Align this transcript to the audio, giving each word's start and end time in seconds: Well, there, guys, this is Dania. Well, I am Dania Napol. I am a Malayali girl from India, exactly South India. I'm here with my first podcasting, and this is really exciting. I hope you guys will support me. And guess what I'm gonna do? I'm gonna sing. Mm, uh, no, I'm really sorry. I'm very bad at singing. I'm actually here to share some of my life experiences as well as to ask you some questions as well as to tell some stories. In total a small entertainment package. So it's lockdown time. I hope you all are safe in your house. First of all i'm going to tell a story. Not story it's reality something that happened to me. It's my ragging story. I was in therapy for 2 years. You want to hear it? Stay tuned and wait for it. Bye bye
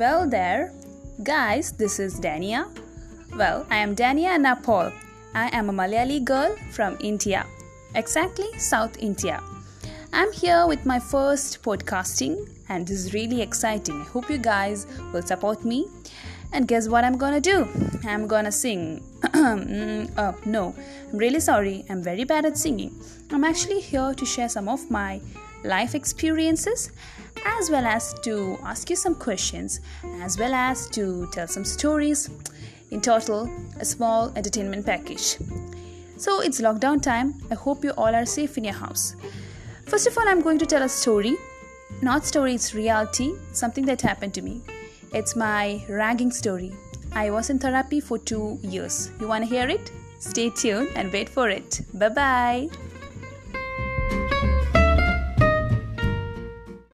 Well, 0.00 0.26
there, 0.26 0.72
guys, 1.22 1.72
this 1.72 1.98
is 2.00 2.18
Dania. 2.18 2.64
Well, 3.36 3.66
I 3.68 3.76
am 3.76 3.94
Dania 3.94 4.40
Napol. 4.40 4.94
I 5.34 5.54
am 5.54 5.68
a 5.68 5.74
Malayali 5.74 6.24
girl 6.24 6.56
from 6.70 6.96
India, 7.00 7.44
exactly 7.94 8.48
South 8.56 8.96
India. 8.98 9.42
I'm 10.14 10.32
here 10.32 10.66
with 10.66 10.86
my 10.86 10.98
first 10.98 11.62
podcasting, 11.62 12.48
and 12.70 12.88
this 12.88 12.96
is 12.96 13.12
really 13.12 13.42
exciting. 13.42 14.00
I 14.00 14.04
hope 14.04 14.30
you 14.30 14.38
guys 14.38 14.86
will 15.12 15.20
support 15.20 15.66
me. 15.66 15.86
And 16.54 16.66
guess 16.66 16.88
what 16.88 17.04
I'm 17.04 17.18
gonna 17.18 17.38
do? 17.38 17.68
I'm 18.02 18.26
gonna 18.26 18.52
sing. 18.52 19.04
Mm, 19.34 20.16
uh, 20.16 20.32
no, 20.46 20.74
I'm 21.12 21.18
really 21.18 21.40
sorry. 21.40 21.84
I'm 21.90 22.02
very 22.02 22.24
bad 22.24 22.46
at 22.46 22.56
singing. 22.56 22.98
I'm 23.30 23.44
actually 23.44 23.80
here 23.80 24.14
to 24.14 24.24
share 24.24 24.48
some 24.48 24.66
of 24.66 24.90
my 24.90 25.20
life 25.62 25.94
experiences 25.94 26.90
as 27.44 27.70
well 27.70 27.86
as 27.86 28.14
to 28.20 28.58
ask 28.64 28.90
you 28.90 28.96
some 28.96 29.14
questions 29.14 29.80
as 30.20 30.38
well 30.38 30.54
as 30.54 30.88
to 30.90 31.28
tell 31.32 31.46
some 31.46 31.64
stories. 31.64 32.30
In 32.90 33.00
total 33.00 33.48
a 33.78 33.84
small 33.84 34.32
entertainment 34.34 34.84
package. 34.84 35.36
So 36.16 36.40
it's 36.40 36.60
lockdown 36.60 37.00
time. 37.00 37.34
I 37.50 37.54
hope 37.54 37.84
you 37.84 37.92
all 37.92 38.14
are 38.14 38.26
safe 38.26 38.58
in 38.58 38.64
your 38.64 38.74
house. 38.74 39.14
First 39.86 40.08
of 40.08 40.18
all 40.18 40.28
i'm 40.28 40.40
going 40.40 40.58
to 40.58 40.66
tell 40.66 40.82
a 40.82 40.88
story. 40.88 41.36
Not 42.02 42.26
story 42.26 42.54
it's 42.54 42.74
reality 42.74 43.32
something 43.52 43.84
that 43.86 44.02
happened 44.02 44.34
to 44.34 44.42
me. 44.42 44.62
It's 45.12 45.36
my 45.36 45.84
ragging 45.88 46.32
story. 46.32 46.72
I 47.12 47.30
was 47.30 47.50
in 47.50 47.58
therapy 47.58 48.00
for 48.00 48.18
2 48.18 48.58
years. 48.62 49.10
You 49.20 49.28
want 49.28 49.44
to 49.44 49.50
hear 49.50 49.68
it? 49.68 49.92
Stay 50.18 50.50
tuned 50.50 50.88
and 50.96 51.12
wait 51.12 51.28
for 51.28 51.48
it. 51.48 51.80
Bye 51.94 52.08
bye 52.08 52.89